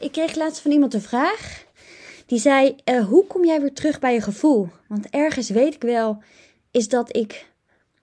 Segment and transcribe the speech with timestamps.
[0.00, 1.66] Ik kreeg laatst van iemand een vraag.
[2.26, 4.68] Die zei: uh, Hoe kom jij weer terug bij je gevoel?
[4.88, 6.22] Want ergens weet ik wel,
[6.70, 7.46] is dat ik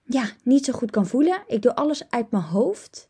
[0.04, 1.42] ja, niet zo goed kan voelen.
[1.46, 3.08] Ik doe alles uit mijn hoofd.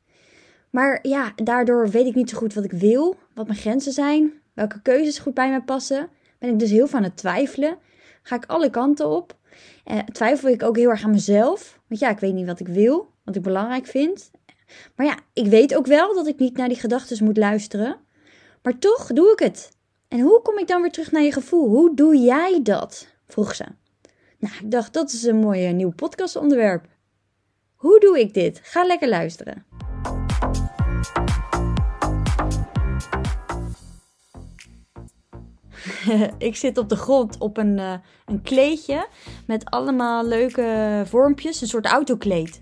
[0.71, 4.33] Maar ja, daardoor weet ik niet zo goed wat ik wil, wat mijn grenzen zijn,
[4.55, 6.09] welke keuzes goed bij mij passen.
[6.39, 7.79] Ben ik dus heel van het twijfelen.
[8.23, 9.37] Ga ik alle kanten op.
[9.85, 11.81] Uh, twijfel ik ook heel erg aan mezelf.
[11.89, 14.31] Want ja, ik weet niet wat ik wil, wat ik belangrijk vind.
[14.97, 17.97] Maar ja, ik weet ook wel dat ik niet naar die gedachten moet luisteren.
[18.67, 19.71] Maar toch doe ik het.
[20.09, 21.69] En hoe kom ik dan weer terug naar je gevoel?
[21.69, 23.09] Hoe doe jij dat?
[23.27, 23.65] vroeg ze.
[24.39, 26.87] Nou, ik dacht, dat is een mooi nieuw podcastonderwerp.
[27.75, 28.61] Hoe doe ik dit?
[28.63, 29.67] Ga lekker luisteren.
[36.39, 37.95] ik zit op de grond op een, uh,
[38.27, 39.09] een kleedje
[39.47, 42.61] met allemaal leuke vormpjes, een soort autokleed.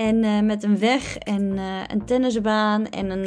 [0.00, 3.10] En uh, met een weg en uh, een tennisbaan en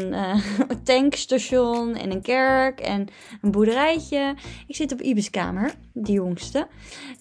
[0.68, 3.08] een tankstation en een kerk en
[3.42, 4.36] een boerderijtje.
[4.68, 5.74] Ik zit op Ibis kamer,
[6.04, 6.68] jongste.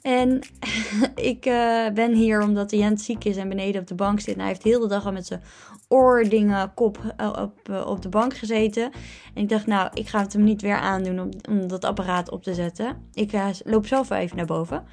[0.02, 0.40] En
[1.32, 1.40] ik
[1.94, 4.34] ben hier omdat Jens ziek is en beneden op de bank zit.
[4.34, 5.42] En hij heeft heel de dag al met zijn
[5.92, 6.98] oordingen kop
[7.38, 8.90] op, op de bank gezeten.
[9.34, 12.30] En ik dacht, nou, ik ga het hem niet weer aandoen om, om dat apparaat
[12.30, 13.08] op te zetten.
[13.12, 14.84] Ik uh, loop zelf wel even naar boven.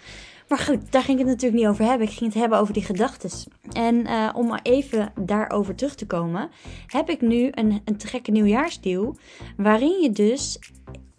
[0.47, 2.07] Maar goed, daar ging ik het natuurlijk niet over hebben.
[2.07, 3.29] Ik ging het hebben over die gedachten.
[3.71, 6.49] En om maar even daarover terug te komen,
[6.87, 9.17] heb ik nu een, een te gekke nieuwjaarsdeal.
[9.57, 10.59] Waarin je dus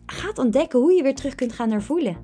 [0.06, 2.16] gaat ontdekken hoe je weer terug kunt gaan naar voelen.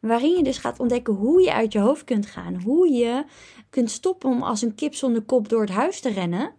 [0.00, 2.62] Waarin je dus gaat ontdekken hoe je uit je hoofd kunt gaan.
[2.62, 3.24] Hoe je
[3.70, 6.52] kunt stoppen om als een kip zonder kop door het huis te rennen.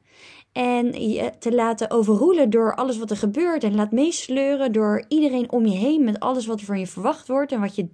[0.55, 3.63] En je te laten overroelen door alles wat er gebeurt.
[3.63, 7.27] En laat meesleuren door iedereen om je heen met alles wat er van je verwacht
[7.27, 7.51] wordt.
[7.51, 7.87] En wat je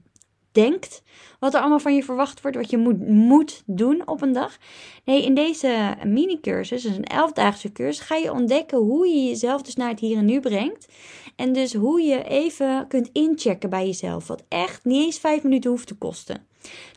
[0.52, 1.04] denkt,
[1.40, 4.58] wat er allemaal van je verwacht wordt, wat je moet, moet doen op een dag.
[5.06, 9.76] Nee, in deze mini-cursus, dus een elfdaagse cursus, ga je ontdekken hoe je jezelf dus
[9.76, 10.88] naar het hier en nu brengt.
[11.36, 15.70] En dus hoe je even kunt inchecken bij jezelf, wat echt niet eens vijf minuten
[15.70, 16.48] hoeft te kosten.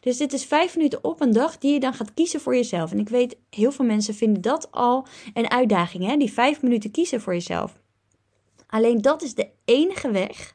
[0.00, 2.92] Dus dit is vijf minuten op een dag die je dan gaat kiezen voor jezelf.
[2.92, 6.16] En ik weet, heel veel mensen vinden dat al een uitdaging, hè?
[6.16, 7.82] die vijf minuten kiezen voor jezelf.
[8.74, 10.54] Alleen dat is de enige weg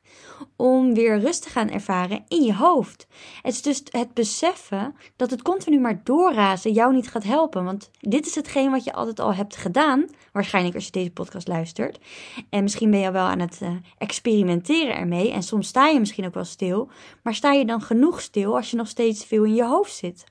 [0.56, 3.08] om weer rust te gaan ervaren in je hoofd.
[3.42, 7.64] Het is dus het beseffen dat het continu maar doorrazen jou niet gaat helpen.
[7.64, 10.06] Want dit is hetgeen wat je altijd al hebt gedaan.
[10.32, 12.00] Waarschijnlijk als je deze podcast luistert.
[12.50, 15.32] En misschien ben je wel aan het uh, experimenteren ermee.
[15.32, 16.90] En soms sta je misschien ook wel stil.
[17.24, 20.24] Maar sta je dan genoeg stil als je nog steeds veel in je hoofd zit?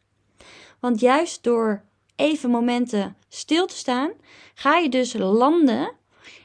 [0.81, 1.85] Want juist door
[2.17, 4.11] even momenten stil te staan,
[4.55, 5.97] ga je dus landen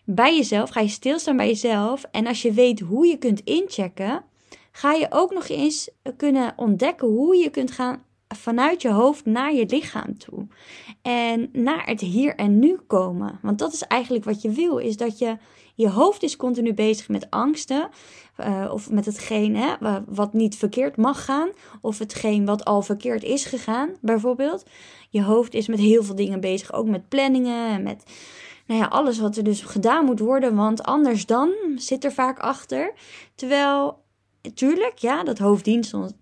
[0.06, 2.06] bij jezelf, ga je stilstaan bij jezelf.
[2.12, 4.24] En als je weet hoe je kunt inchecken,
[4.72, 9.54] ga je ook nog eens kunnen ontdekken hoe je kunt gaan vanuit je hoofd naar
[9.54, 10.48] je lichaam toe.
[11.02, 13.40] En naar het hier en nu komen.
[13.42, 15.38] Want dat is eigenlijk wat je wil, is dat je
[15.76, 17.90] je hoofd is continu bezig met angsten.
[18.40, 21.50] Uh, of met hetgeen hè, wat niet verkeerd mag gaan.
[21.82, 24.64] Of hetgeen wat al verkeerd is gegaan, bijvoorbeeld.
[25.10, 26.74] Je hoofd is met heel veel dingen bezig.
[26.74, 28.04] Ook met planningen en met
[28.66, 32.40] nou ja, alles wat er dus gedaan moet worden, want anders dan zit er vaak
[32.40, 32.94] achter.
[33.36, 34.04] Terwijl,
[34.54, 35.66] tuurlijk, ja, dat hoofd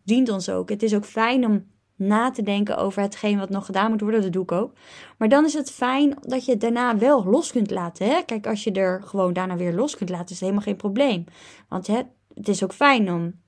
[0.04, 0.70] dient ons, ook.
[0.70, 4.22] Het is ook fijn om na te denken over hetgeen wat nog gedaan moet worden.
[4.22, 4.74] Dat doe ik ook.
[5.18, 8.06] Maar dan is het fijn dat je het daarna wel los kunt laten.
[8.08, 8.22] Hè?
[8.26, 11.24] Kijk, als je er gewoon daarna weer los kunt laten, is het helemaal geen probleem.
[11.70, 12.02] Want hè,
[12.34, 13.41] het is ook fijn om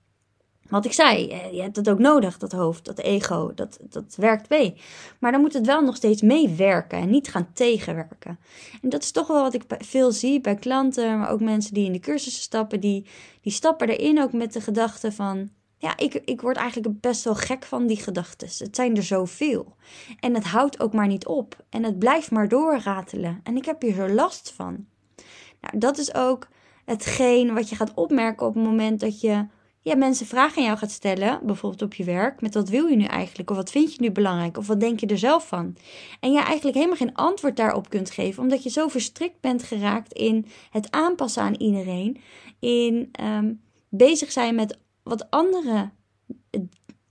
[0.74, 4.16] wat ik zei, eh, je hebt het ook nodig, dat hoofd, dat ego, dat, dat
[4.18, 4.76] werkt mee.
[5.20, 8.40] Maar dan moet het wel nog steeds meewerken en niet gaan tegenwerken.
[8.82, 11.86] En dat is toch wel wat ik veel zie bij klanten, maar ook mensen die
[11.86, 13.06] in de cursussen stappen, die,
[13.42, 17.36] die stappen erin ook met de gedachte van, ja, ik, ik word eigenlijk best wel
[17.36, 18.48] gek van die gedachten.
[18.58, 19.76] Het zijn er zoveel.
[20.20, 21.64] En het houdt ook maar niet op.
[21.70, 23.40] En het blijft maar doorratelen.
[23.44, 24.86] En ik heb hier zo last van.
[25.62, 26.48] Nou, dat is ook
[26.86, 29.46] hetgeen wat je gaat opmerken op het moment dat je
[29.84, 32.96] ja, mensen vragen aan jou gaat stellen, bijvoorbeeld op je werk, met wat wil je
[32.96, 33.50] nu eigenlijk?
[33.50, 34.58] Of wat vind je nu belangrijk?
[34.58, 35.76] Of wat denk je er zelf van?
[36.20, 40.14] En je eigenlijk helemaal geen antwoord daarop kunt geven, omdat je zo verstrikt bent geraakt
[40.14, 42.18] in het aanpassen aan iedereen,
[42.60, 45.94] in um, bezig zijn met wat anderen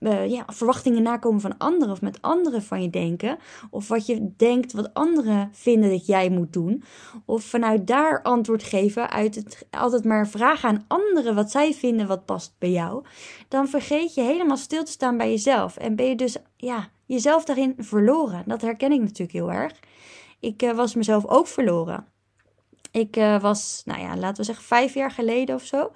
[0.03, 3.37] uh, ja, verwachtingen nakomen van anderen of met anderen van je denken.
[3.69, 6.83] Of wat je denkt wat anderen vinden dat jij moet doen.
[7.25, 12.07] Of vanuit daar antwoord geven uit het altijd maar vragen aan anderen wat zij vinden
[12.07, 13.05] wat past bij jou.
[13.47, 15.77] Dan vergeet je helemaal stil te staan bij jezelf.
[15.77, 18.43] En ben je dus ja, jezelf daarin verloren.
[18.45, 19.73] Dat herken ik natuurlijk heel erg.
[20.39, 22.05] Ik uh, was mezelf ook verloren.
[22.91, 25.91] Ik uh, was, nou ja, laten we zeggen vijf jaar geleden of zo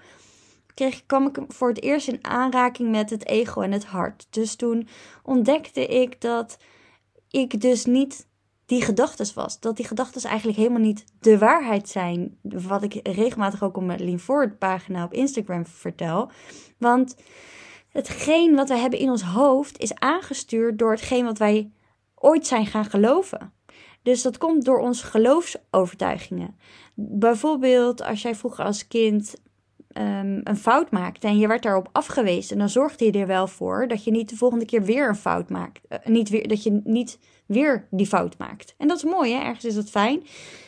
[0.77, 4.27] kreeg, kwam ik voor het eerst in aanraking met het ego en het hart.
[4.29, 4.87] Dus toen
[5.23, 6.57] ontdekte ik dat
[7.29, 8.27] ik dus niet
[8.65, 9.59] die gedachten was.
[9.59, 12.37] Dat die gedachten eigenlijk helemaal niet de waarheid zijn.
[12.41, 16.31] Wat ik regelmatig ook op mijn Lean Forward pagina op Instagram vertel.
[16.77, 17.15] Want
[17.89, 21.71] hetgeen wat wij hebben in ons hoofd is aangestuurd door hetgeen wat wij
[22.15, 23.53] ooit zijn gaan geloven.
[24.01, 26.57] Dus dat komt door onze geloofsovertuigingen.
[26.93, 29.35] Bijvoorbeeld als jij vroeger als kind
[29.99, 33.87] um, een fout maakte en je werd daarop afgewezen, dan zorgde je er wel voor
[33.87, 35.81] dat je niet de volgende keer weer een fout maakt.
[35.89, 38.75] Uh, niet weer, dat je niet weer die fout maakt.
[38.77, 39.39] En dat is mooi, hè?
[39.39, 40.23] ergens is dat fijn,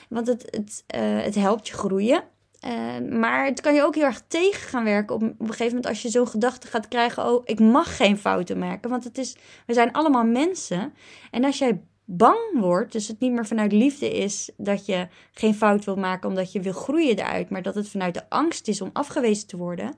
[0.09, 2.23] want het, het, uh, het helpt je groeien.
[2.67, 5.67] Uh, maar het kan je ook heel erg tegen gaan werken op, op een gegeven
[5.67, 8.89] moment als je zo'n gedachte gaat krijgen: oh, ik mag geen fouten maken.
[8.89, 9.35] Want het is,
[9.65, 10.93] we zijn allemaal mensen.
[11.31, 11.81] En als jij
[12.11, 16.29] bang wordt, dus het niet meer vanuit liefde is dat je geen fout wil maken
[16.29, 19.57] omdat je wil groeien eruit, maar dat het vanuit de angst is om afgewezen te
[19.57, 19.94] worden,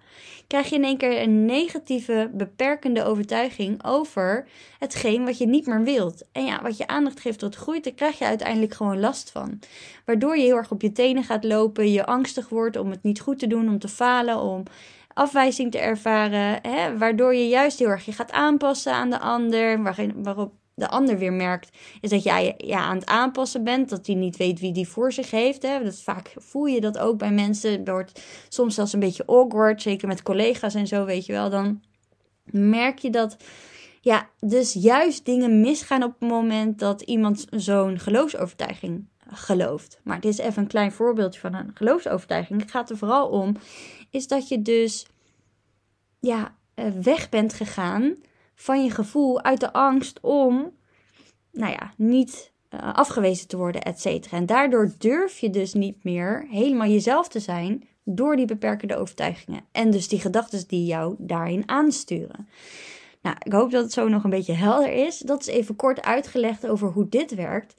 [0.48, 4.48] krijg je in één keer een negatieve, beperkende overtuiging over
[4.80, 6.24] hetgeen wat je niet meer wilt.
[6.32, 9.60] En ja, wat je aandacht geeft tot groeit, daar krijg je uiteindelijk gewoon last van.
[10.06, 13.22] Waardoor je heel erg op je tenen gaat lopen, je angstig wordt om het niet
[13.22, 14.64] goed te doen, om te falen, om
[15.14, 19.84] afwijzing te ervaren, hè, waardoor je juist heel erg je gaat aanpassen aan de ander,
[20.16, 23.90] waarop de ander weer merkt, is dat jij ja, aan het aanpassen bent.
[23.90, 25.62] Dat hij niet weet wie die voor zich heeft.
[25.62, 25.84] Hè.
[25.84, 27.72] Dat vaak voel je dat ook bij mensen.
[27.72, 29.82] Het wordt soms zelfs een beetje awkward.
[29.82, 31.50] Zeker met collega's en zo, weet je wel.
[31.50, 31.82] Dan
[32.52, 33.38] merk je dat.
[34.02, 40.00] Ja, dus juist dingen misgaan op het moment dat iemand zo'n geloofsovertuiging gelooft.
[40.04, 42.62] Maar dit is even een klein voorbeeldje van een geloofsovertuiging.
[42.62, 43.56] Het gaat er vooral om,
[44.10, 45.06] is dat je dus
[46.20, 48.16] ja, eh, weg bent gegaan
[48.62, 50.72] van je gevoel uit de angst om,
[51.52, 54.38] nou ja, niet uh, afgewezen te worden, et cetera.
[54.38, 59.62] En daardoor durf je dus niet meer helemaal jezelf te zijn door die beperkende overtuigingen.
[59.72, 62.48] En dus die gedachten die jou daarin aansturen.
[63.22, 65.18] Nou, ik hoop dat het zo nog een beetje helder is.
[65.18, 67.76] Dat is even kort uitgelegd over hoe dit werkt.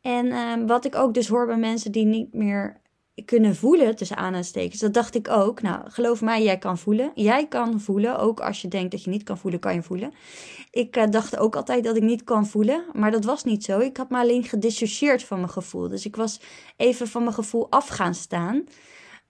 [0.00, 2.80] En uh, wat ik ook dus hoor bij mensen die niet meer
[3.24, 4.80] kunnen voelen, tussen aanstekens.
[4.80, 5.62] Dat dacht ik ook.
[5.62, 7.10] Nou, geloof mij, jij kan voelen.
[7.14, 8.18] Jij kan voelen.
[8.18, 10.12] Ook als je denkt dat je niet kan voelen, kan je voelen.
[10.70, 12.84] Ik uh, dacht ook altijd dat ik niet kan voelen.
[12.92, 13.78] Maar dat was niet zo.
[13.78, 15.88] Ik had me alleen gedissocieerd van mijn gevoel.
[15.88, 16.40] Dus ik was
[16.76, 18.64] even van mijn gevoel af gaan staan.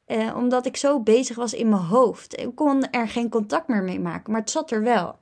[0.06, 2.40] Uh, omdat ik zo bezig was in mijn hoofd.
[2.40, 4.32] Ik kon er geen contact meer mee maken.
[4.32, 5.20] Maar het zat er wel.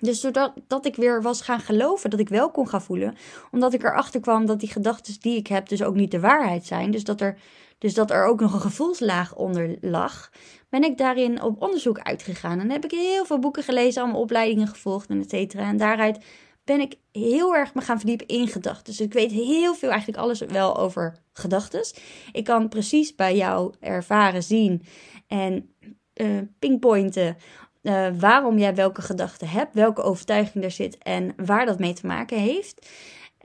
[0.00, 3.16] Dus doordat dat ik weer was gaan geloven dat ik wel kon gaan voelen,
[3.50, 6.66] omdat ik erachter kwam dat die gedachten die ik heb dus ook niet de waarheid
[6.66, 7.38] zijn, dus dat er
[7.78, 10.30] dus dat er ook nog een gevoelslaag onder lag,
[10.68, 12.60] ben ik daarin op onderzoek uitgegaan.
[12.60, 15.68] En heb ik heel veel boeken gelezen, allemaal opleidingen gevolgd en et cetera.
[15.68, 16.24] En daaruit
[16.64, 18.84] ben ik heel erg me gaan verdiepen in gedachten.
[18.84, 21.84] Dus ik weet heel veel, eigenlijk alles wel over gedachten.
[22.32, 24.82] Ik kan precies bij jou ervaren, zien
[25.26, 25.74] en
[26.14, 27.36] uh, pinpointen
[27.84, 32.06] uh, waarom jij welke gedachten hebt, welke overtuiging er zit en waar dat mee te
[32.06, 32.88] maken heeft.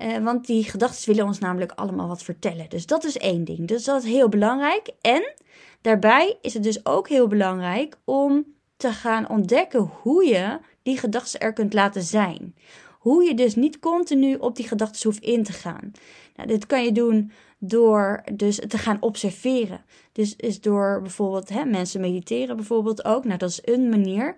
[0.01, 2.69] Uh, want die gedachten willen ons namelijk allemaal wat vertellen.
[2.69, 3.67] Dus dat is één ding.
[3.67, 4.89] Dus dat is heel belangrijk.
[5.01, 5.33] En
[5.81, 8.45] daarbij is het dus ook heel belangrijk om
[8.77, 12.55] te gaan ontdekken hoe je die gedachten er kunt laten zijn.
[12.99, 15.91] Hoe je dus niet continu op die gedachten hoeft in te gaan.
[16.35, 19.81] Nou, dit kan je doen door dus te gaan observeren.
[20.11, 23.25] Dus is door bijvoorbeeld hè, mensen mediteren bijvoorbeeld ook.
[23.25, 24.35] Nou, dat is een manier.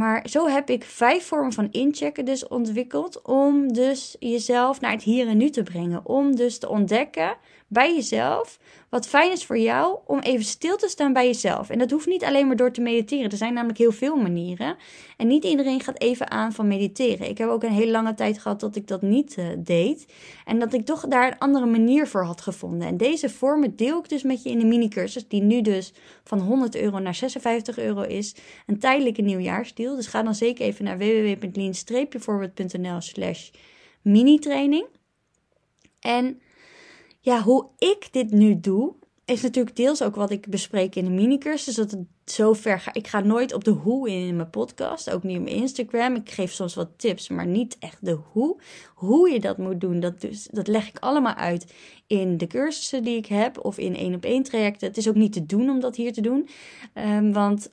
[0.00, 5.02] Maar zo heb ik vijf vormen van inchecken dus ontwikkeld om dus jezelf naar het
[5.02, 6.06] hier en nu te brengen.
[6.06, 7.36] Om dus te ontdekken
[7.68, 8.58] bij jezelf
[8.90, 11.70] wat fijn is voor jou om even stil te staan bij jezelf.
[11.70, 13.30] En dat hoeft niet alleen maar door te mediteren.
[13.30, 14.76] Er zijn namelijk heel veel manieren.
[15.16, 17.28] En niet iedereen gaat even aan van mediteren.
[17.28, 20.12] Ik heb ook een hele lange tijd gehad dat ik dat niet uh, deed.
[20.44, 22.88] En dat ik toch daar een andere manier voor had gevonden.
[22.88, 25.92] En deze vormen deel ik dus met je in de mini-cursus, die nu dus
[26.24, 28.34] van 100 euro naar 56 euro is.
[28.66, 29.89] Een tijdelijke nieuwjaarsdeal.
[29.96, 33.50] Dus ga dan zeker even naar www.lean-voorbeeld.nl slash
[34.02, 34.86] mini-training.
[36.00, 36.40] En
[37.20, 38.94] ja, hoe ik dit nu doe,
[39.24, 41.74] is natuurlijk deels ook wat ik bespreek in de minicursus.
[41.74, 42.94] Dat het zover ga.
[42.94, 46.14] Ik ga nooit op de hoe in mijn podcast, ook niet op mijn Instagram.
[46.14, 48.60] Ik geef soms wat tips, maar niet echt de hoe.
[48.94, 51.74] Hoe je dat moet doen, dat, dus, dat leg ik allemaal uit
[52.06, 54.88] in de cursussen die ik heb of in één op één trajecten.
[54.88, 56.48] Het is ook niet te doen om dat hier te doen,
[56.94, 57.68] um, want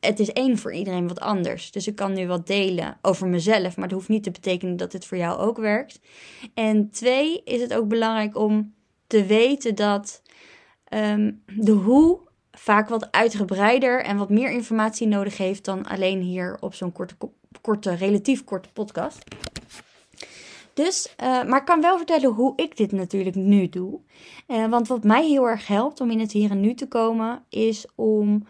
[0.00, 1.70] het is één voor iedereen wat anders.
[1.70, 4.92] Dus ik kan nu wat delen over mezelf, maar dat hoeft niet te betekenen dat
[4.92, 6.00] het voor jou ook werkt.
[6.54, 8.74] En twee, is het ook belangrijk om
[9.06, 10.22] te weten dat
[10.94, 12.18] um, de hoe
[12.50, 17.14] vaak wat uitgebreider en wat meer informatie nodig heeft dan alleen hier op zo'n korte,
[17.60, 19.24] korte, relatief korte podcast.
[20.74, 24.00] Dus, uh, maar ik kan wel vertellen hoe ik dit natuurlijk nu doe.
[24.48, 27.42] Uh, want wat mij heel erg helpt om in het hier en nu te komen,
[27.48, 28.46] is om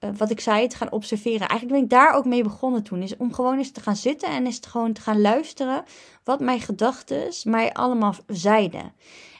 [0.00, 1.48] eh, wat ik zei, te gaan observeren.
[1.48, 3.02] Eigenlijk ben ik daar ook mee begonnen toen.
[3.02, 5.84] Is om gewoon eens te gaan zitten en eens te gewoon te gaan luisteren
[6.24, 8.92] wat mijn gedachten mij allemaal zeiden.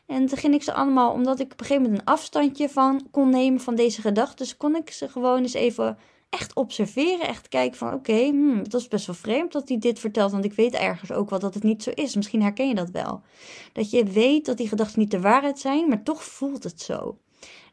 [0.06, 3.08] En toen ging ik ze allemaal, omdat ik op een gegeven moment een afstandje van
[3.10, 5.98] kon nemen van deze gedachten, dus kon ik ze gewoon eens even
[6.30, 7.28] echt observeren.
[7.28, 10.32] Echt kijken van oké, okay, hmm, dat is best wel vreemd dat hij dit vertelt.
[10.32, 12.16] Want ik weet ergens ook wel dat het niet zo is.
[12.16, 13.22] Misschien herken je dat wel.
[13.72, 17.18] Dat je weet dat die gedachten niet de waarheid zijn, maar toch voelt het zo.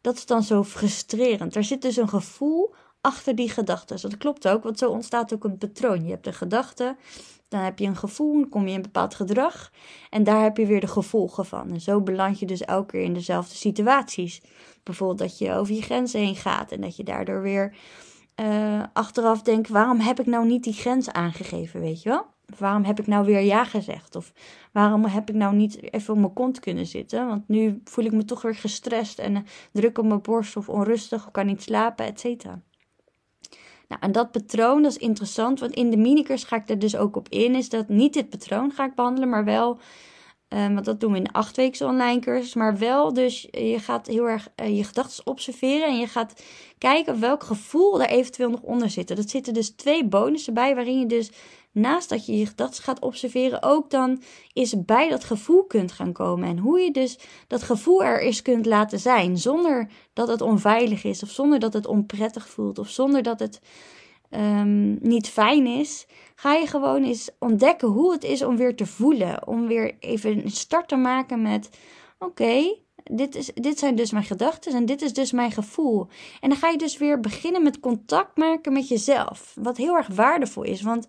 [0.07, 1.55] Dat is dan zo frustrerend.
[1.55, 4.01] Er zit dus een gevoel achter die gedachten.
[4.01, 6.03] Dat klopt ook, want zo ontstaat ook een patroon.
[6.03, 6.95] Je hebt een gedachte,
[7.47, 9.71] dan heb je een gevoel, dan kom je in een bepaald gedrag
[10.09, 11.71] en daar heb je weer de gevolgen van.
[11.71, 14.41] En zo beland je dus elke keer in dezelfde situaties.
[14.83, 17.75] Bijvoorbeeld dat je over je grenzen heen gaat en dat je daardoor weer
[18.35, 22.25] uh, achteraf denkt: waarom heb ik nou niet die grens aangegeven, weet je wel?
[22.57, 24.15] Waarom heb ik nou weer ja gezegd?
[24.15, 24.33] Of
[24.71, 27.27] waarom heb ik nou niet even op mijn kont kunnen zitten?
[27.27, 29.39] Want nu voel ik me toch weer gestrest en uh,
[29.71, 32.61] druk op mijn borst of onrustig of kan niet slapen, et cetera.
[33.87, 36.95] Nou, en dat patroon, dat is interessant, want in de minicurs ga ik er dus
[36.95, 37.55] ook op in.
[37.55, 39.79] Is dat niet dit patroon ga ik behandelen, maar wel,
[40.49, 44.07] um, want dat doen we in de achtweekse online cursus, maar wel dus je gaat
[44.07, 46.43] heel erg uh, je gedachten observeren en je gaat
[46.77, 49.07] kijken welk gevoel er eventueel nog onder zit.
[49.07, 51.31] Dat zitten dus twee bonussen bij, waarin je dus
[51.77, 54.21] naast dat je gedachten gaat observeren, ook dan
[54.53, 56.49] is bij dat gevoel kunt gaan komen.
[56.49, 61.03] En hoe je dus dat gevoel er is kunt laten zijn, zonder dat het onveilig
[61.03, 63.61] is, of zonder dat het onprettig voelt, of zonder dat het
[64.31, 66.05] um, niet fijn is.
[66.35, 69.47] Ga je gewoon eens ontdekken hoe het is om weer te voelen.
[69.47, 71.69] Om weer even een start te maken met:
[72.19, 76.07] oké, dit, is, dit zijn dus mijn gedachten en dit is dus mijn gevoel.
[76.41, 79.55] En dan ga je dus weer beginnen met contact maken met jezelf.
[79.61, 80.81] Wat heel erg waardevol is.
[80.81, 81.07] Want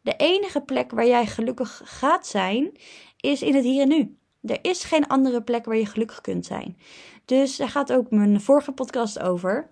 [0.00, 2.72] de enige plek waar jij gelukkig gaat zijn,
[3.16, 4.18] is in het hier en nu.
[4.42, 6.78] Er is geen andere plek waar je gelukkig kunt zijn.
[7.24, 9.70] Dus daar gaat ook mijn vorige podcast over.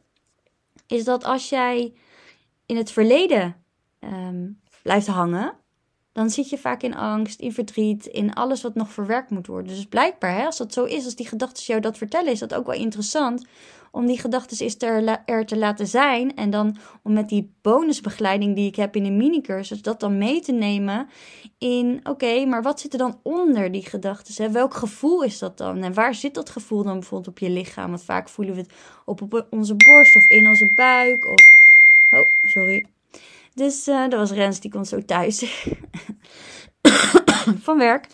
[0.87, 1.95] Is dat als jij
[2.67, 3.57] in het verleden
[4.01, 5.57] um, blijft hangen,
[6.13, 9.75] dan zit je vaak in angst, in verdriet, in alles wat nog verwerkt moet worden.
[9.75, 12.55] Dus blijkbaar, hè, als dat zo is, als die gedachten jou dat vertellen, is dat
[12.55, 13.47] ook wel interessant
[13.91, 16.37] om die gedachten eens er, er te laten zijn.
[16.37, 20.41] En dan om met die bonusbegeleiding die ik heb in de minicursus, dat dan mee
[20.41, 21.09] te nemen
[21.59, 24.53] in, oké, maar wat zit er dan onder die gedachten?
[24.53, 25.83] Welk gevoel is dat dan?
[25.83, 27.89] En waar zit dat gevoel dan bijvoorbeeld op je lichaam?
[27.89, 28.73] Want vaak voelen we het
[29.05, 31.27] op, op onze borst of in onze buik.
[31.27, 31.41] Of...
[32.11, 32.87] Oh, sorry.
[33.55, 35.67] Dus uh, dat was Rens, die komt zo thuis.
[37.67, 38.07] van werk.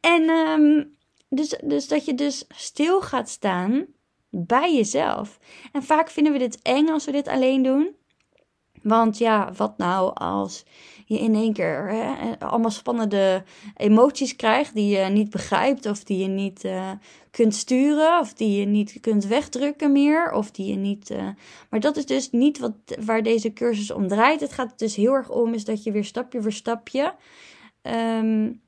[0.00, 0.96] En um,
[1.28, 3.86] dus, dus dat je dus stil gaat staan
[4.36, 5.38] bij jezelf.
[5.72, 7.94] En vaak vinden we dit eng als we dit alleen doen.
[8.82, 10.64] Want ja, wat nou als
[11.06, 13.44] je in één keer hè, allemaal spannende
[13.76, 16.90] emoties krijgt die je niet begrijpt of die je niet uh,
[17.30, 21.10] kunt sturen of die je niet kunt wegdrukken meer of die je niet.
[21.10, 21.28] Uh...
[21.70, 22.74] Maar dat is dus niet wat,
[23.04, 24.40] waar deze cursus om draait.
[24.40, 27.14] Het gaat dus heel erg om is dat je weer stapje voor stapje
[27.82, 28.62] um,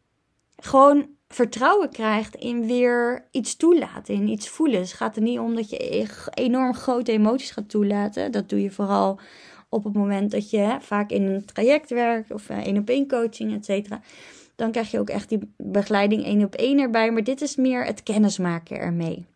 [0.57, 4.81] gewoon vertrouwen krijgt in weer iets toelaten, in iets voelen.
[4.81, 8.33] Het gaat er niet om dat je e-, enorm grote emoties gaat toelaten.
[8.33, 9.21] Dat doe je vooral
[9.69, 12.89] op het moment dat je hè, vaak in een traject werkt of uh, één op
[12.89, 14.01] één coaching, et cetera.
[14.55, 17.11] Dan krijg je ook echt die begeleiding één op één erbij.
[17.11, 19.27] Maar dit is meer het kennismaken ermee.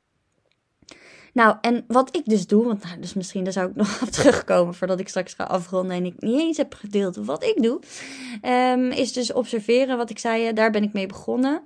[1.33, 4.09] Nou, en wat ik dus doe, want nou, dus misschien daar zou ik nog op
[4.09, 7.81] terugkomen voordat ik straks ga afronden en ik niet eens heb gedeeld wat ik doe,
[8.73, 11.63] um, is dus observeren wat ik zei, daar ben ik mee begonnen.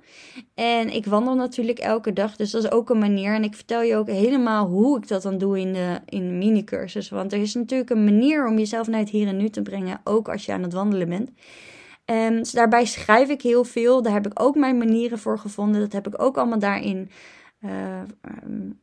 [0.53, 3.33] En ik wandel natuurlijk elke dag, dus dat is ook een manier.
[3.33, 6.33] En ik vertel je ook helemaal hoe ik dat dan doe in de, in de
[6.33, 9.61] mini-cursus, want er is natuurlijk een manier om jezelf naar het hier en nu te
[9.61, 11.29] brengen, ook als je aan het wandelen bent.
[12.05, 14.01] Um, dus daarbij schrijf ik heel veel.
[14.01, 15.81] Daar heb ik ook mijn manieren voor gevonden.
[15.81, 17.09] Dat heb ik ook allemaal daarin
[17.61, 18.01] uh,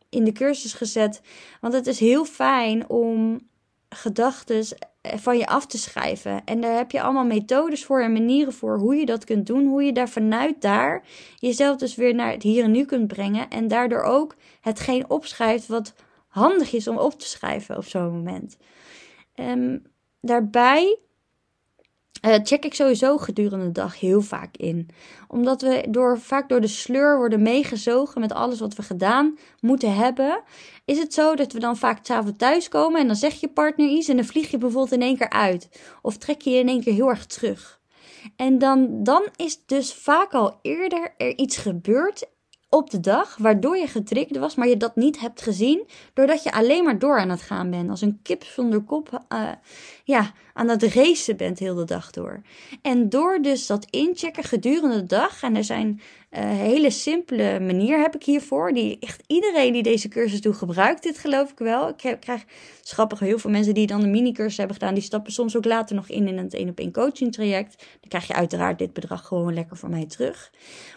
[0.08, 1.20] in de cursus gezet.
[1.60, 3.40] Want het is heel fijn om
[3.88, 4.64] gedachten
[5.02, 6.44] van je af te schrijven.
[6.44, 9.66] En daar heb je allemaal methodes voor en manieren voor hoe je dat kunt doen.
[9.66, 11.04] Hoe je daar vanuit daar
[11.36, 13.50] jezelf dus weer naar het hier en nu kunt brengen.
[13.50, 15.94] En daardoor ook hetgeen opschrijft wat
[16.28, 18.56] handig is om op te schrijven op zo'n moment.
[19.34, 19.82] Um,
[20.20, 20.98] daarbij
[22.22, 24.88] uh, check ik sowieso gedurende de dag heel vaak in.
[25.28, 29.94] Omdat we door, vaak door de sleur worden meegezogen met alles wat we gedaan moeten
[29.94, 30.42] hebben.
[30.84, 34.08] Is het zo dat we dan vaak s'avonds thuiskomen en dan zeg je partner iets
[34.08, 35.68] en dan vlieg je bijvoorbeeld in één keer uit.
[36.02, 37.80] Of trek je je in één keer heel erg terug.
[38.36, 42.30] En dan, dan is dus vaak al eerder er iets gebeurd
[42.74, 46.52] op de dag, waardoor je getriggerd was, maar je dat niet hebt gezien, doordat je
[46.52, 47.90] alleen maar door aan het gaan bent.
[47.90, 49.50] Als een kip zonder kop, uh,
[50.04, 52.42] ja, aan het racen bent heel de dag door.
[52.82, 56.00] En door dus dat inchecken gedurende de dag, en er zijn
[56.32, 58.72] Een hele simpele manier heb ik hiervoor.
[58.72, 61.88] Die echt iedereen die deze cursus doet, gebruikt dit geloof ik wel.
[61.88, 62.44] Ik krijg
[62.82, 64.94] schappig heel veel mensen die dan de mini-cursus hebben gedaan.
[64.94, 67.78] Die stappen soms ook later nog in in het 1 op 1 coaching traject.
[67.78, 70.50] Dan krijg je uiteraard dit bedrag gewoon lekker voor mij terug.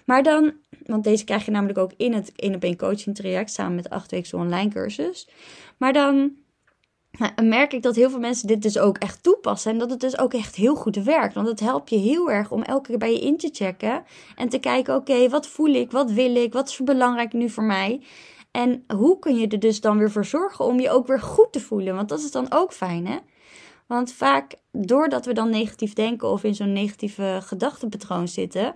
[0.05, 0.53] Maar dan,
[0.85, 3.83] want deze krijg je namelijk ook in het 1 op 1 coaching traject samen met
[3.83, 5.27] de 8 weken online cursus.
[5.77, 6.31] Maar dan
[7.17, 9.71] nou, merk ik dat heel veel mensen dit dus ook echt toepassen.
[9.71, 11.33] En dat het dus ook echt heel goed werkt.
[11.33, 14.03] Want het helpt je heel erg om elke keer bij je in te checken.
[14.35, 15.91] En te kijken, oké, wat voel ik?
[15.91, 16.53] Wat wil ik?
[16.53, 18.01] Wat is belangrijk nu voor mij?
[18.51, 21.51] En hoe kun je er dus dan weer voor zorgen om je ook weer goed
[21.51, 21.95] te voelen?
[21.95, 23.17] Want dat is dan ook fijn, hè?
[23.87, 28.73] Want vaak, doordat we dan negatief denken of in zo'n negatieve gedachtenpatroon zitten,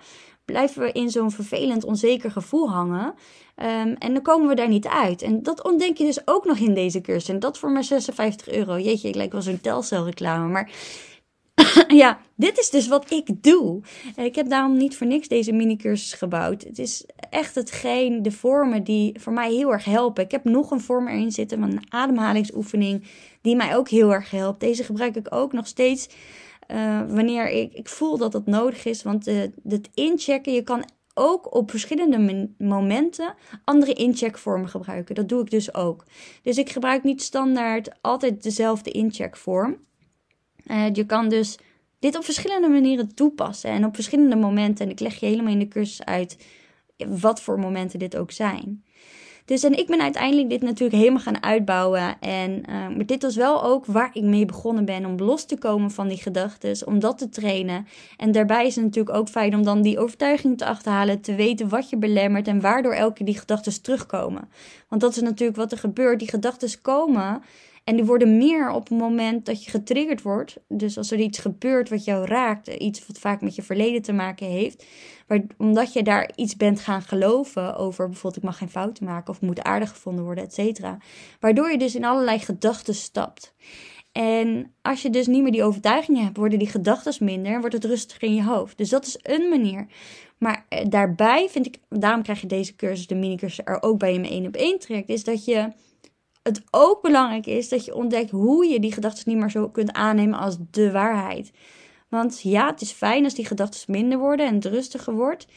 [0.52, 3.14] blijven we in zo'n vervelend, onzeker gevoel hangen.
[3.56, 5.22] Ehm, en dan komen we daar niet uit.
[5.22, 7.30] En dat ontdek je dus ook nog in deze cursus.
[7.30, 8.80] En dat voor maar 56 euro.
[8.80, 10.48] Jeetje, ik lijk wel zo'n telcelreclame.
[10.48, 10.72] Maar
[12.02, 13.82] ja, dit is dus wat ik doe.
[14.16, 16.64] Ik heb daarom niet voor niks deze mini-cursus gebouwd.
[16.64, 20.24] Het is echt hetgeen, de vormen die voor mij heel erg helpen.
[20.24, 23.04] Ik heb nog een vorm erin zitten van een ademhalingsoefening,
[23.42, 24.60] die mij ook heel erg helpt.
[24.60, 26.10] Deze gebruik ik ook nog steeds
[26.72, 29.04] uh, wanneer ik, ik voel dat het nodig is.
[29.04, 30.84] Want uh, het inchecken, je kan
[31.14, 33.34] ook op verschillende momenten
[33.64, 35.16] andere incheckvormen gebruiken.
[35.16, 36.06] Dat doe ik dus ook.
[36.42, 39.78] Dus ik gebruik niet standaard altijd dezelfde incheckvorm.
[40.66, 41.58] Uh, je kan dus
[42.00, 44.86] dit op verschillende manieren toepassen en op verschillende momenten.
[44.86, 46.46] En ik leg je helemaal in de cursus uit
[47.08, 48.84] wat voor momenten dit ook zijn.
[49.46, 52.20] Dus en ik ben uiteindelijk dit natuurlijk helemaal gaan uitbouwen.
[52.20, 55.06] En, uh, maar dit was wel ook waar ik mee begonnen ben.
[55.06, 56.88] Om los te komen van die gedachten.
[56.88, 57.88] Om dat te trainen.
[58.18, 61.22] En daarbij is het natuurlijk ook fijn om dan die overtuiging te achterhalen.
[61.22, 62.48] Te weten wat je belemmert.
[62.48, 64.50] En waardoor elke die gedachten terugkomen.
[64.88, 66.20] Want dat is natuurlijk wat er gebeurt.
[66.20, 67.42] Die gedachten komen.
[67.84, 70.58] En die worden meer op het moment dat je getriggerd wordt.
[70.68, 74.14] Dus als er iets gebeurt wat jou raakt, iets wat vaak met je verleden te
[74.14, 74.86] maken heeft.
[75.58, 79.42] Omdat je daar iets bent gaan geloven over bijvoorbeeld ik mag geen fouten maken of
[79.42, 80.98] moet aardig gevonden worden, et cetera.
[81.40, 83.54] Waardoor je dus in allerlei gedachten stapt.
[84.12, 87.76] En als je dus niet meer die overtuigingen hebt, worden die gedachten minder en wordt
[87.76, 88.78] het rustiger in je hoofd.
[88.78, 89.88] Dus dat is een manier.
[90.38, 94.14] Maar eh, daarbij vind ik, daarom krijg je deze cursus, de mini-cursus, er ook bij
[94.14, 95.72] je één op één trekt, is dat je
[96.50, 99.94] het ook belangrijk is dat je ontdekt hoe je die gedachten niet meer zo kunt
[99.94, 101.52] aannemen als de waarheid.
[102.10, 105.48] Want ja, het is fijn als die gedachten minder worden en het rustiger wordt.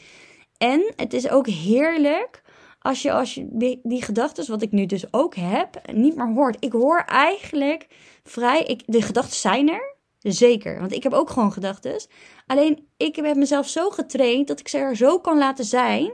[0.57, 2.41] En het is ook heerlijk
[2.79, 3.47] als je, als je
[3.83, 6.57] die, gedachten, wat ik nu dus ook heb, niet meer hoort.
[6.59, 7.87] Ik hoor eigenlijk
[8.23, 8.63] vrij.
[8.63, 9.95] Ik, de gedachten zijn er.
[10.19, 12.05] Zeker, want ik heb ook gewoon gedachten.
[12.47, 16.13] Alleen ik heb mezelf zo getraind dat ik ze er zo kan laten zijn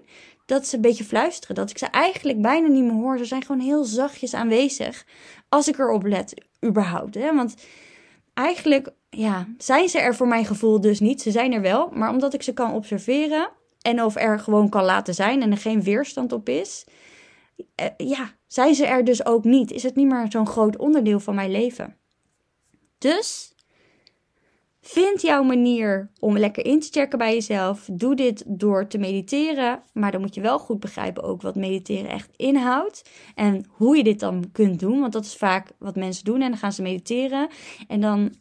[0.49, 1.55] dat ze een beetje fluisteren.
[1.55, 3.17] Dat ik ze eigenlijk bijna niet meer hoor.
[3.17, 5.05] Ze zijn gewoon heel zachtjes aanwezig.
[5.49, 6.33] Als ik erop let,
[6.65, 7.15] überhaupt.
[7.15, 7.35] Hè?
[7.35, 7.55] Want
[8.33, 11.21] eigenlijk ja, zijn ze er voor mijn gevoel dus niet.
[11.21, 11.89] Ze zijn er wel.
[11.93, 13.49] Maar omdat ik ze kan observeren.
[13.81, 16.85] En of er gewoon kan laten zijn en er geen weerstand op is.
[17.75, 19.71] Eh, ja, zijn ze er dus ook niet.
[19.71, 21.97] Is het niet meer zo'n groot onderdeel van mijn leven.
[22.97, 23.53] Dus
[24.91, 27.89] Vind jouw manier om lekker in te checken bij jezelf.
[27.91, 29.81] Doe dit door te mediteren.
[29.93, 33.09] Maar dan moet je wel goed begrijpen ook wat mediteren echt inhoudt.
[33.35, 34.99] En hoe je dit dan kunt doen.
[34.99, 36.41] Want dat is vaak wat mensen doen.
[36.41, 37.47] En dan gaan ze mediteren.
[37.87, 38.33] En dan,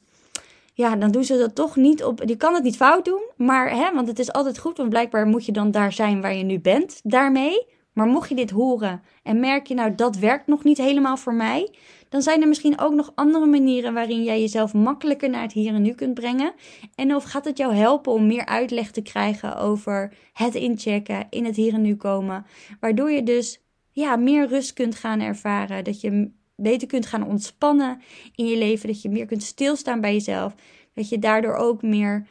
[0.75, 2.23] ja, dan doen ze dat toch niet op.
[2.25, 3.23] Je kan het niet fout doen.
[3.37, 4.77] Maar, hè, want het is altijd goed.
[4.77, 7.01] Want blijkbaar moet je dan daar zijn waar je nu bent.
[7.03, 7.67] Daarmee.
[7.99, 11.35] Maar mocht je dit horen en merk je nou dat werkt nog niet helemaal voor
[11.35, 11.75] mij,
[12.09, 15.75] dan zijn er misschien ook nog andere manieren waarin jij jezelf makkelijker naar het hier
[15.75, 16.53] en nu kunt brengen.
[16.95, 21.45] En of gaat het jou helpen om meer uitleg te krijgen over het inchecken, in
[21.45, 22.47] het hier en nu komen,
[22.81, 23.61] waardoor je dus
[23.93, 28.01] ja, meer rust kunt gaan ervaren, dat je beter kunt gaan ontspannen
[28.35, 30.55] in je leven, dat je meer kunt stilstaan bij jezelf,
[30.95, 32.27] dat je daardoor ook meer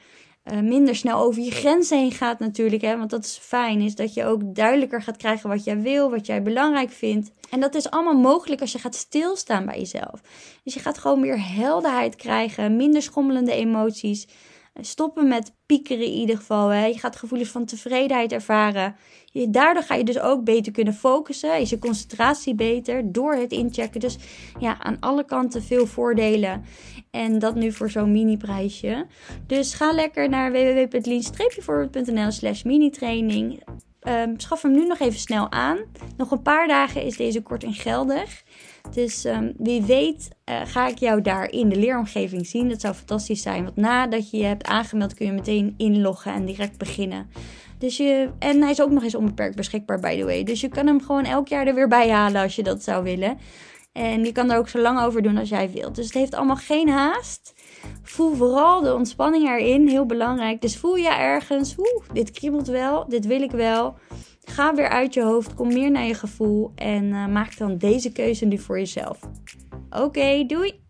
[0.52, 2.82] uh, minder snel over je grenzen heen gaat natuurlijk.
[2.82, 2.98] Hè?
[2.98, 6.26] Want dat is fijn, is dat je ook duidelijker gaat krijgen wat jij wil, wat
[6.26, 7.32] jij belangrijk vindt.
[7.50, 10.22] En dat is allemaal mogelijk als je gaat stilstaan bij jezelf.
[10.64, 14.28] Dus je gaat gewoon meer helderheid krijgen, minder schommelende emoties.
[14.82, 16.68] Stoppen met piekeren in ieder geval.
[16.68, 16.86] Hè.
[16.86, 18.96] Je gaat gevoelens van tevredenheid ervaren.
[19.50, 21.60] Daardoor ga je dus ook beter kunnen focussen.
[21.60, 24.00] Is je concentratie beter door het inchecken.
[24.00, 24.18] Dus
[24.60, 26.64] ja, aan alle kanten veel voordelen.
[27.12, 29.06] En dat nu voor zo'n mini-prijsje.
[29.48, 33.64] Dus ga lekker naar www.lean-forward.nl slash mini-training.
[34.02, 35.78] Um, schaf hem nu nog even snel aan.
[36.18, 38.44] Nog een paar dagen is deze korting geldig.
[38.94, 42.70] Dus um, wie weet uh, ga ik jou daar in de leeromgeving zien.
[42.70, 43.64] Dat zou fantastisch zijn.
[43.64, 47.30] Want nadat je je hebt aangemeld kun je meteen inloggen en direct beginnen.
[47.78, 50.44] Dus je, en hij is ook nog eens onbeperkt beschikbaar, by the way.
[50.44, 53.04] Dus je kan hem gewoon elk jaar er weer bij halen als je dat zou
[53.04, 53.38] willen.
[53.92, 55.96] En je kan er ook zo lang over doen als jij wilt.
[55.96, 57.54] Dus het heeft allemaal geen haast.
[58.04, 60.62] Voel vooral de ontspanning erin, heel belangrijk.
[60.62, 63.96] Dus voel je ergens, oeh, dit kriebelt wel, dit wil ik wel.
[64.50, 68.12] Ga weer uit je hoofd, kom meer naar je gevoel en uh, maak dan deze
[68.12, 69.20] keuze nu voor jezelf.
[69.90, 70.86] Oké, doei!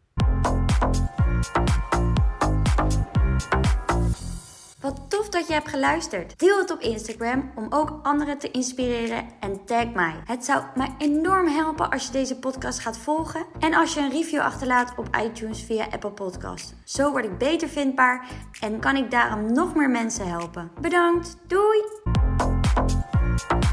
[4.81, 6.39] Wat tof dat je hebt geluisterd.
[6.39, 10.13] Deel het op Instagram om ook anderen te inspireren en tag mij.
[10.25, 14.11] Het zou mij enorm helpen als je deze podcast gaat volgen en als je een
[14.11, 16.75] review achterlaat op iTunes via Apple Podcast.
[16.83, 18.27] Zo word ik beter vindbaar
[18.61, 20.71] en kan ik daarom nog meer mensen helpen.
[20.81, 21.37] Bedankt.
[21.47, 21.83] Doei.
[23.37, 23.66] Thank you